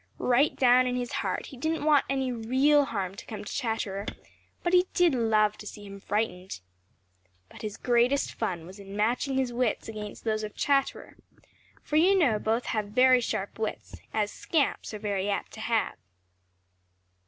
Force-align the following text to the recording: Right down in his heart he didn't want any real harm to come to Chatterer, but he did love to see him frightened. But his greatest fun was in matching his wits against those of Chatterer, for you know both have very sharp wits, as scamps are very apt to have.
Right 0.17 0.55
down 0.55 0.87
in 0.87 0.95
his 0.95 1.11
heart 1.21 1.45
he 1.45 1.57
didn't 1.57 1.85
want 1.85 2.05
any 2.09 2.31
real 2.31 2.85
harm 2.85 3.13
to 3.13 3.25
come 3.27 3.45
to 3.45 3.53
Chatterer, 3.53 4.07
but 4.63 4.73
he 4.73 4.87
did 4.95 5.13
love 5.13 5.59
to 5.59 5.67
see 5.67 5.85
him 5.85 5.99
frightened. 5.99 6.59
But 7.49 7.61
his 7.61 7.77
greatest 7.77 8.33
fun 8.33 8.65
was 8.65 8.79
in 8.79 8.97
matching 8.97 9.35
his 9.37 9.53
wits 9.53 9.87
against 9.87 10.23
those 10.23 10.43
of 10.43 10.55
Chatterer, 10.55 11.17
for 11.83 11.97
you 11.97 12.17
know 12.17 12.39
both 12.39 12.65
have 12.65 12.87
very 12.87 13.21
sharp 13.21 13.59
wits, 13.59 14.01
as 14.11 14.31
scamps 14.31 14.91
are 14.91 14.97
very 14.97 15.29
apt 15.29 15.51
to 15.51 15.59
have. 15.61 15.99